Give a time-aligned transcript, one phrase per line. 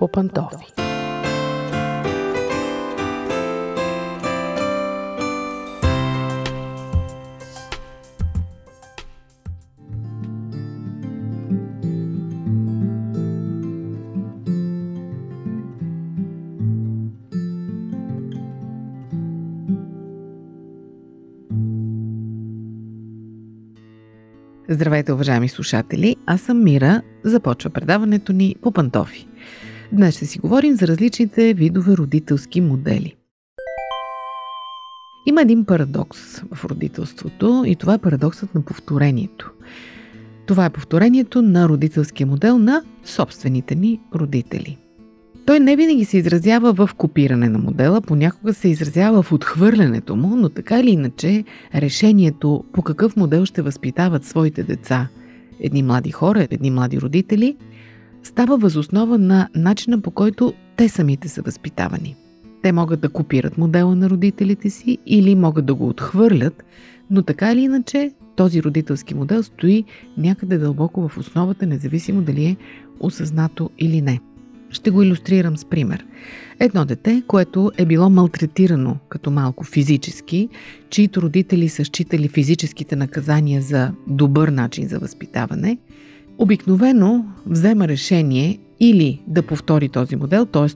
[0.00, 0.72] по пантофи.
[24.68, 26.16] Здравейте, уважаеми слушатели!
[26.26, 27.02] Аз съм Мира.
[27.24, 29.29] Започва предаването ни по пантофи.
[29.92, 33.14] Днес ще си говорим за различните видове родителски модели.
[35.26, 39.50] Има един парадокс в родителството и това е парадоксът на повторението.
[40.46, 44.78] Това е повторението на родителския модел на собствените ни родители–
[45.50, 50.36] той не винаги се изразява в копиране на модела, понякога се изразява в отхвърлянето му,
[50.36, 55.08] но така или иначе решението по какъв модел ще възпитават своите деца
[55.60, 57.56] едни млади хора, едни млади родители,
[58.22, 62.16] става възоснова на начина по който те самите са възпитавани.
[62.62, 66.64] Те могат да копират модела на родителите си или могат да го отхвърлят,
[67.10, 69.84] но така или иначе този родителски модел стои
[70.18, 72.56] някъде дълбоко в основата, независимо дали е
[73.00, 74.20] осъзнато или не.
[74.70, 76.06] Ще го иллюстрирам с пример.
[76.60, 80.48] Едно дете, което е било малтретирано като малко физически,
[80.90, 85.78] чието родители са считали физическите наказания за добър начин за възпитаване,
[86.40, 90.66] обикновено взема решение или да повтори този модел, т.е.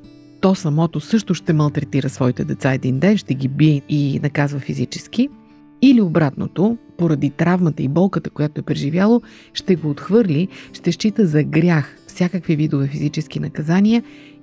[0.40, 5.28] то самото също ще малтретира своите деца един ден, ще ги бие и наказва физически,
[5.82, 9.22] или обратното, поради травмата и болката, която е преживяло,
[9.54, 14.02] ще го отхвърли, ще счита за грях всякакви видове физически наказания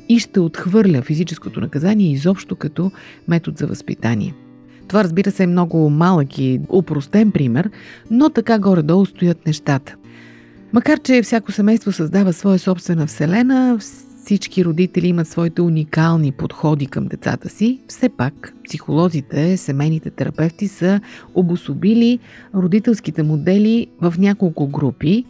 [0.09, 2.91] и ще отхвърля физическото наказание изобщо като
[3.28, 4.33] метод за възпитание.
[4.88, 7.69] Това разбира се е много малък и упростен пример,
[8.11, 9.95] но така горе-долу стоят нещата.
[10.73, 13.77] Макар, че всяко семейство създава своя собствена вселена,
[14.23, 21.00] всички родители имат своите уникални подходи към децата си, все пак психолозите, семейните терапевти са
[21.35, 22.19] обособили
[22.56, 25.25] родителските модели в няколко групи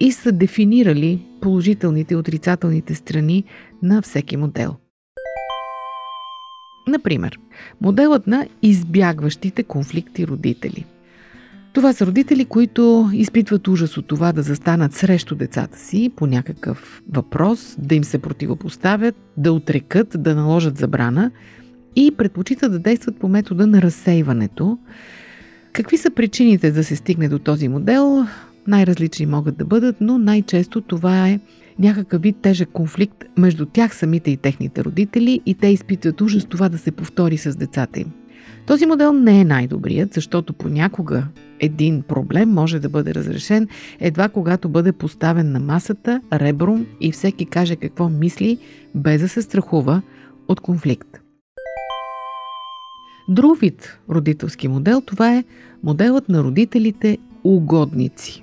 [0.00, 3.44] и са дефинирали положителните и отрицателните страни
[3.82, 4.76] на всеки модел.
[6.88, 7.38] Например,
[7.80, 10.84] моделът на избягващите конфликти родители.
[11.72, 17.02] Това са родители, които изпитват ужас от това да застанат срещу децата си по някакъв
[17.12, 21.30] въпрос, да им се противопоставят, да отрекат, да наложат забрана
[21.96, 24.78] и предпочитат да действат по метода на разсейването.
[25.72, 28.26] Какви са причините да се стигне до този модел?
[28.66, 31.40] Най-различни могат да бъдат, но най-често това е
[31.78, 36.68] някакъв вид тежък конфликт между тях самите и техните родители и те изпитват ужас това
[36.68, 38.21] да се повтори с децата им.
[38.66, 41.26] Този модел не е най-добрият, защото понякога
[41.60, 43.68] един проблем може да бъде разрешен
[44.00, 48.58] едва когато бъде поставен на масата, ребром и всеки каже какво мисли,
[48.94, 50.02] без да се страхува
[50.48, 51.20] от конфликт.
[53.28, 55.44] Друг вид родителски модел това е
[55.82, 58.41] моделът на родителите угодници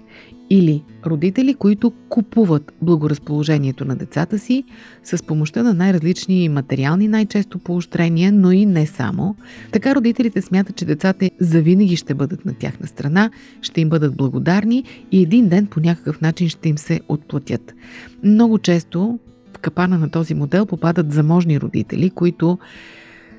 [0.49, 4.63] или родители, които купуват благоразположението на децата си
[5.03, 9.35] с помощта на най-различни материални, най-често поощрения, но и не само.
[9.71, 13.29] Така родителите смятат, че децата завинаги ще бъдат на тяхна страна,
[13.61, 17.73] ще им бъдат благодарни и един ден по някакъв начин ще им се отплатят.
[18.23, 19.19] Много често
[19.53, 22.57] в капана на този модел попадат заможни родители, които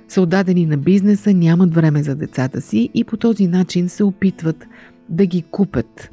[0.08, 4.66] са отдадени на бизнеса, нямат време за децата си и по този начин се опитват
[5.10, 6.10] да ги купят.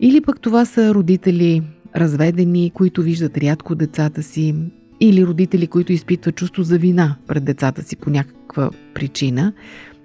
[0.00, 1.62] Или пък това са родители
[1.96, 4.54] разведени, които виждат рядко децата си,
[5.00, 9.52] или родители, които изпитват чувство за вина пред децата си по някаква причина.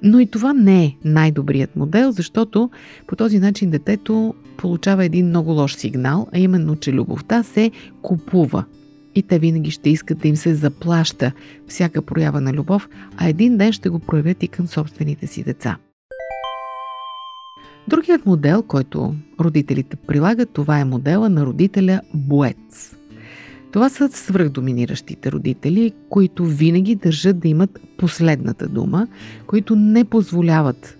[0.04, 2.70] Но и това не е най-добрият модел, защото
[3.08, 8.66] по този начин детето получава един много лош сигнал, а именно, че любовта се купува.
[9.16, 11.32] И те винаги ще искат да им се заплаща
[11.68, 15.78] всяка проява на любов, а един ден ще го проявят и към собствените си деца.
[17.88, 22.96] Другият модел, който родителите прилагат, това е модела на родителя Боец.
[23.72, 29.08] Това са свръхдоминиращите родители, които винаги държат да имат последната дума,
[29.48, 30.98] които не позволяват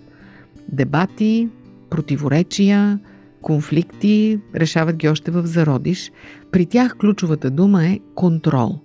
[0.68, 1.48] дебати,
[1.90, 2.98] противоречия,
[3.42, 6.12] конфликти, решават ги още в зародиш.
[6.52, 8.78] При тях ключовата дума е контрол.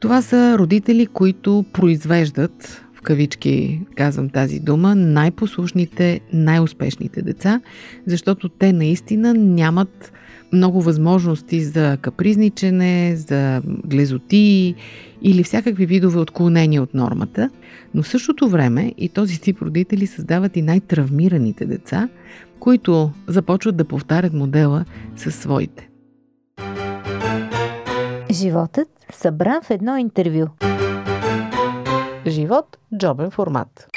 [0.00, 7.60] Това са родители, които произвеждат кавички казвам тази дума, най-послушните, най-успешните деца,
[8.06, 10.12] защото те наистина нямат
[10.52, 14.74] много възможности за капризничене, за глезоти
[15.22, 17.50] или всякакви видове отклонения от нормата,
[17.94, 22.08] но в същото време и този тип родители създават и най-травмираните деца,
[22.60, 24.84] които започват да повтарят модела
[25.16, 25.88] със своите.
[28.30, 30.75] Животът събран в едно интервю.
[32.30, 33.88] Живот– джобен формат.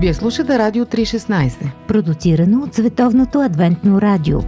[0.00, 1.70] Вие слушате Радио 316.
[1.88, 4.38] Продуцирано от Световното адвентно радио.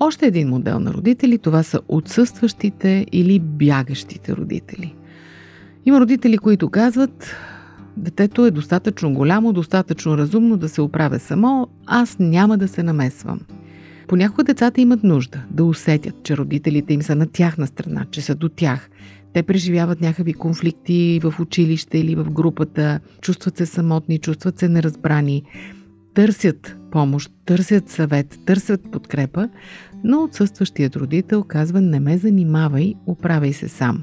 [0.00, 4.94] Още един модел на родители това са отсъстващите или бягащите родители.
[5.86, 7.36] Има родители, които казват,
[7.96, 13.40] детето е достатъчно голямо, достатъчно разумно да се оправя само, аз няма да се намесвам.
[14.10, 18.34] Понякога децата имат нужда да усетят, че родителите им са на тяхна страна, че са
[18.34, 18.90] до тях.
[19.32, 25.42] Те преживяват някакви конфликти в училище или в групата, чувстват се самотни, чувстват се неразбрани,
[26.14, 29.48] търсят помощ, търсят съвет, търсят подкрепа,
[30.04, 34.02] но отсъстващият родител казва не ме занимавай, оправяй се сам.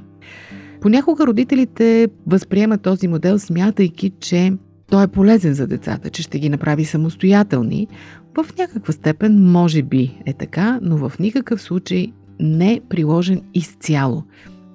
[0.82, 4.54] Понякога родителите възприемат този модел, смятайки, че
[4.90, 7.88] той е полезен за децата, че ще ги направи самостоятелни.
[8.38, 12.08] В някаква степен може би е така, но в никакъв случай
[12.40, 14.24] не е приложен изцяло.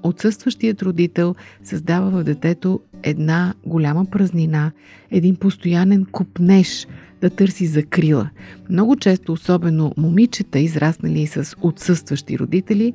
[0.03, 4.73] Отсъстващият родител създава в детето една голяма празнина,
[5.11, 6.87] един постоянен купнеж
[7.21, 8.31] да търси закрила.
[8.71, 12.93] Много често, особено момичета, израснали с отсъстващи родители,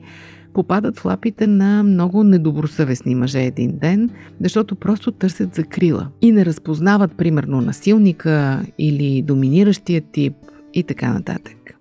[0.54, 4.10] попадат в лапите на много недобросъвестни мъже един ден,
[4.42, 10.34] защото просто търсят закрила и не разпознават, примерно, насилника или доминиращия тип
[10.74, 11.78] и така нататък.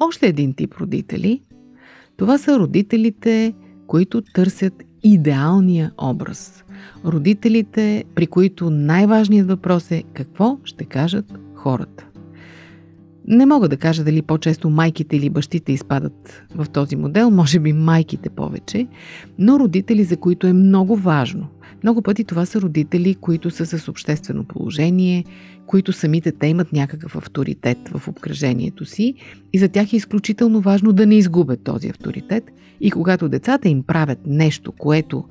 [0.00, 1.42] Още един тип родители
[2.16, 3.54] това са родителите,
[3.86, 6.64] които търсят идеалния образ.
[7.04, 12.06] Родителите, при които най-важният въпрос е какво ще кажат хората.
[13.28, 17.72] Не мога да кажа дали по-често майките или бащите изпадат в този модел, може би
[17.72, 18.86] майките повече,
[19.38, 21.46] но родители, за които е много важно.
[21.82, 25.24] Много пъти това са родители, които са с обществено положение,
[25.66, 29.14] които самите те имат някакъв авторитет в обкръжението си
[29.52, 32.44] и за тях е изключително важно да не изгубят този авторитет.
[32.80, 35.24] И когато децата им правят нещо, което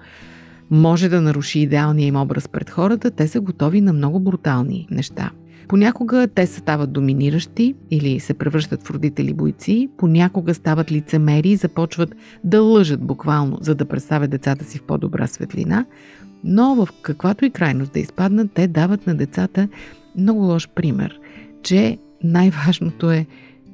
[0.72, 5.32] може да наруши идеалния им образ пред хората, те са готови на много брутални неща–
[5.68, 12.16] Понякога те стават доминиращи или се превръщат в родители бойци, понякога стават лицемери и започват
[12.44, 15.86] да лъжат буквално, за да представят децата си в по-добра светлина,
[16.46, 19.68] но в каквато и крайност да изпаднат, те дават на децата
[20.18, 21.20] много лош пример,
[21.64, 23.26] че най-важното е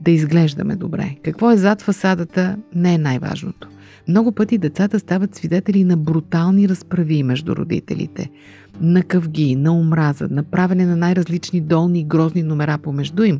[0.01, 1.15] да изглеждаме добре.
[1.23, 3.67] Какво е зад фасадата, не е най-важното.
[4.07, 8.29] Много пъти децата стават свидетели на брутални разправи между родителите–
[8.81, 13.39] на къвги, на омраза, на правене на най-различни долни и грозни номера помежду им.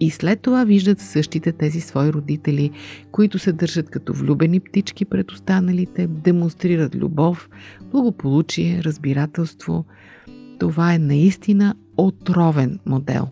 [0.00, 2.70] И след това виждат същите тези свои родители,
[3.12, 7.48] които се държат като влюбени птички пред останалите, демонстрират любов,
[7.90, 9.84] благополучие, разбирателство.
[10.58, 13.28] Това е наистина отровен модел.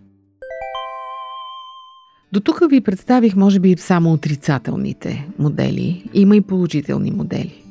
[2.32, 6.10] До тук ви представих, може би, само отрицателните модели.
[6.14, 7.62] Има и положителни модели.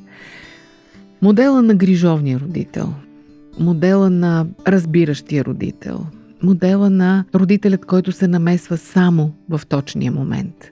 [1.22, 2.94] Модела на грижовния родител–
[3.58, 6.06] модела на разбиращия родител,
[6.42, 10.70] модела на родителят, който се намесва само в точния момент.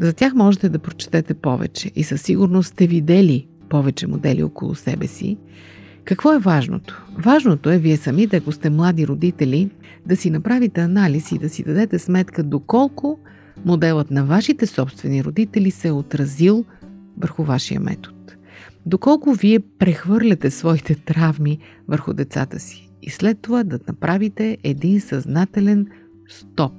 [0.00, 5.06] За тях можете да прочетете повече и със сигурност сте видели повече модели около себе
[5.06, 5.38] си.
[6.04, 7.06] Какво е важното?
[7.18, 9.70] Важното е вие самите, ако сте млади родители,
[10.06, 13.18] да си направите анализ и да си дадете сметка доколко
[13.64, 16.64] моделът на вашите собствени родители се е отразил
[17.18, 18.16] върху вашия метод
[18.86, 21.58] доколко вие прехвърляте своите травми
[21.88, 25.86] върху децата си и след това да направите един съзнателен
[26.28, 26.72] стоп.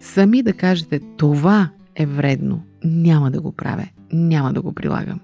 [0.00, 5.20] Сами да кажете това е вредно, няма да го правя, няма да го прилагам.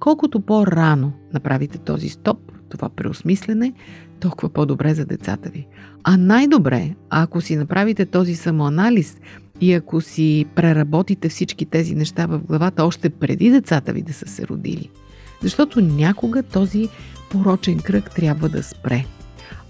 [0.00, 3.72] Колкото по-рано направите този стоп, това преосмислене,
[4.20, 5.66] толкова по-добре за децата ви.
[6.04, 9.16] А най-добре, ако си направите този самоанализ
[9.60, 14.26] и ако си преработите всички тези неща в главата още преди децата ви да са
[14.26, 14.90] се родили–
[15.42, 16.88] защото някога този
[17.30, 19.04] порочен кръг трябва да спре.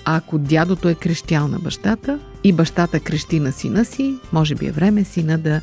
[0.05, 4.73] Ако дядото е крещял на бащата и бащата крещи на сина си, може би е
[4.73, 5.61] време сина да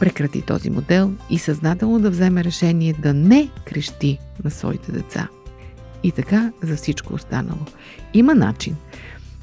[0.00, 5.28] прекрати този модел и съзнателно да вземе решение да не крещи на своите деца.
[6.02, 7.60] И така за всичко останало.
[8.14, 8.76] Има начин.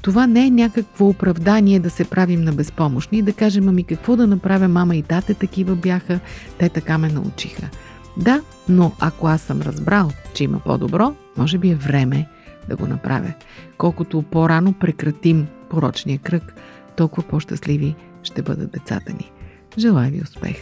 [0.02, 4.16] Това не е някакво оправдание да се правим на безпомощни и да кажем, ами какво
[4.16, 6.20] да направя, мама и тате такива бяха,
[6.58, 7.68] те така ме научиха.
[8.16, 12.28] Да, но ако аз съм разбрал, че има по-добро, може би е време
[12.68, 13.32] да го направя.
[13.78, 16.54] Колкото по-рано прекратим порочния кръг,
[16.96, 19.32] толкова по-щастливи ще бъдат децата ни.
[19.78, 20.56] Желая ви успех!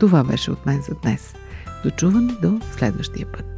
[0.00, 1.34] Това беше от мен за днес.
[1.84, 3.51] Дочуван до следващия път.